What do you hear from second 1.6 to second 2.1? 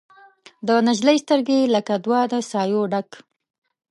لکه